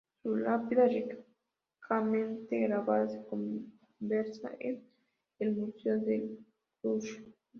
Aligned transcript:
Su 0.23 0.35
lápida, 0.35 0.87
ricamente 0.87 2.59
grabada, 2.61 3.07
se 3.07 3.23
conserva 3.27 4.49
en 4.59 4.83
el 5.37 5.55
Museo 5.55 5.99
de 5.99 6.37
Cluny. 6.81 7.35